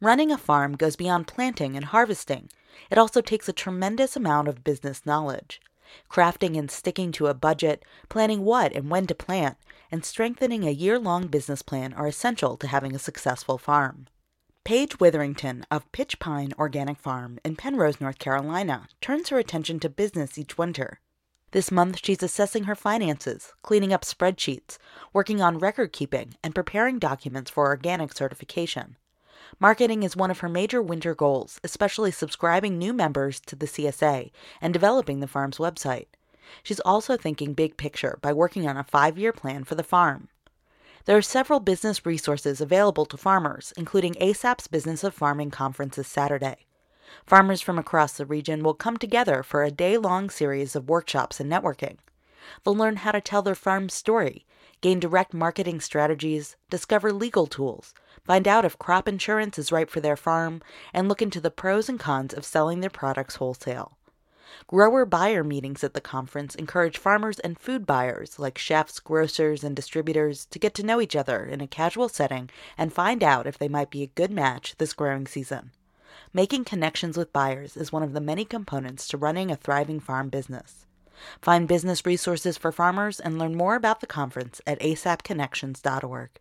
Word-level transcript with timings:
Running 0.00 0.30
a 0.30 0.36
farm 0.36 0.76
goes 0.76 0.94
beyond 0.94 1.26
planting 1.26 1.74
and 1.74 1.86
harvesting. 1.86 2.50
It 2.90 2.98
also 2.98 3.22
takes 3.22 3.48
a 3.48 3.52
tremendous 3.54 4.14
amount 4.14 4.46
of 4.46 4.62
business 4.62 5.06
knowledge. 5.06 5.58
Crafting 6.10 6.58
and 6.58 6.70
sticking 6.70 7.12
to 7.12 7.28
a 7.28 7.34
budget, 7.34 7.82
planning 8.10 8.44
what 8.44 8.74
and 8.74 8.90
when 8.90 9.06
to 9.06 9.14
plant, 9.14 9.56
and 9.90 10.04
strengthening 10.04 10.64
a 10.64 10.70
year 10.70 10.98
long 10.98 11.28
business 11.28 11.62
plan 11.62 11.94
are 11.94 12.06
essential 12.06 12.58
to 12.58 12.66
having 12.66 12.94
a 12.94 12.98
successful 12.98 13.56
farm. 13.56 14.06
Paige 14.64 15.00
Witherington 15.00 15.64
of 15.70 15.90
Pitch 15.92 16.18
Pine 16.18 16.52
Organic 16.58 16.98
Farm 16.98 17.38
in 17.42 17.56
Penrose, 17.56 18.00
North 18.00 18.18
Carolina, 18.18 18.88
turns 19.00 19.30
her 19.30 19.38
attention 19.38 19.80
to 19.80 19.88
business 19.88 20.36
each 20.36 20.58
winter. 20.58 21.00
This 21.52 21.70
month, 21.70 22.00
she's 22.02 22.22
assessing 22.22 22.64
her 22.64 22.74
finances, 22.74 23.54
cleaning 23.62 23.94
up 23.94 24.02
spreadsheets, 24.02 24.76
working 25.14 25.40
on 25.40 25.58
record 25.58 25.92
keeping, 25.92 26.34
and 26.42 26.54
preparing 26.54 26.98
documents 26.98 27.50
for 27.50 27.66
organic 27.68 28.12
certification. 28.12 28.96
Marketing 29.58 30.02
is 30.02 30.16
one 30.16 30.30
of 30.30 30.40
her 30.40 30.48
major 30.48 30.82
winter 30.82 31.14
goals, 31.14 31.60
especially 31.64 32.10
subscribing 32.10 32.78
new 32.78 32.92
members 32.92 33.40
to 33.40 33.56
the 33.56 33.66
CSA 33.66 34.30
and 34.60 34.72
developing 34.72 35.20
the 35.20 35.28
farm's 35.28 35.58
website. 35.58 36.06
She's 36.62 36.80
also 36.80 37.16
thinking 37.16 37.54
big 37.54 37.76
picture 37.76 38.18
by 38.22 38.32
working 38.32 38.68
on 38.68 38.76
a 38.76 38.84
five 38.84 39.18
year 39.18 39.32
plan 39.32 39.64
for 39.64 39.74
the 39.74 39.82
farm. 39.82 40.28
There 41.04 41.16
are 41.16 41.22
several 41.22 41.60
business 41.60 42.04
resources 42.04 42.60
available 42.60 43.06
to 43.06 43.16
farmers, 43.16 43.72
including 43.76 44.14
ASAP's 44.14 44.66
Business 44.66 45.04
of 45.04 45.14
Farming 45.14 45.50
conference 45.50 45.96
this 45.96 46.08
Saturday. 46.08 46.66
Farmers 47.24 47.60
from 47.60 47.78
across 47.78 48.14
the 48.14 48.26
region 48.26 48.64
will 48.64 48.74
come 48.74 48.96
together 48.96 49.42
for 49.42 49.62
a 49.62 49.70
day 49.70 49.96
long 49.96 50.30
series 50.30 50.74
of 50.74 50.88
workshops 50.88 51.38
and 51.38 51.50
networking. 51.50 51.98
They'll 52.64 52.74
learn 52.74 52.96
how 52.96 53.12
to 53.12 53.20
tell 53.20 53.42
their 53.42 53.54
farm's 53.54 53.94
story, 53.94 54.46
gain 54.80 55.00
direct 55.00 55.34
marketing 55.34 55.80
strategies, 55.80 56.56
discover 56.70 57.12
legal 57.12 57.46
tools, 57.46 57.94
find 58.24 58.46
out 58.46 58.64
if 58.64 58.78
crop 58.78 59.08
insurance 59.08 59.58
is 59.58 59.72
right 59.72 59.90
for 59.90 60.00
their 60.00 60.16
farm, 60.16 60.62
and 60.92 61.08
look 61.08 61.22
into 61.22 61.40
the 61.40 61.50
pros 61.50 61.88
and 61.88 61.98
cons 61.98 62.34
of 62.34 62.44
selling 62.44 62.80
their 62.80 62.90
products 62.90 63.36
wholesale. 63.36 63.96
Grower 64.68 65.04
buyer 65.04 65.42
meetings 65.42 65.82
at 65.82 65.94
the 65.94 66.00
conference 66.00 66.54
encourage 66.54 66.98
farmers 66.98 67.38
and 67.40 67.58
food 67.58 67.84
buyers, 67.84 68.38
like 68.38 68.58
chefs, 68.58 69.00
grocers, 69.00 69.64
and 69.64 69.74
distributors, 69.74 70.46
to 70.46 70.58
get 70.58 70.72
to 70.74 70.86
know 70.86 71.00
each 71.00 71.16
other 71.16 71.44
in 71.44 71.60
a 71.60 71.66
casual 71.66 72.08
setting 72.08 72.48
and 72.78 72.92
find 72.92 73.22
out 73.22 73.46
if 73.46 73.58
they 73.58 73.68
might 73.68 73.90
be 73.90 74.02
a 74.02 74.08
good 74.08 74.30
match 74.30 74.76
this 74.78 74.92
growing 74.92 75.26
season. 75.26 75.72
Making 76.32 76.64
connections 76.64 77.16
with 77.16 77.32
buyers 77.32 77.76
is 77.76 77.92
one 77.92 78.02
of 78.02 78.12
the 78.12 78.20
many 78.20 78.44
components 78.44 79.08
to 79.08 79.16
running 79.16 79.50
a 79.50 79.56
thriving 79.56 80.00
farm 80.00 80.28
business. 80.28 80.86
Find 81.42 81.68
business 81.68 82.04
resources 82.06 82.56
for 82.56 82.72
farmers 82.72 83.20
and 83.20 83.38
learn 83.38 83.54
more 83.54 83.76
about 83.76 84.00
the 84.00 84.06
conference 84.06 84.60
at 84.66 84.80
asapconnections.org. 84.80 86.40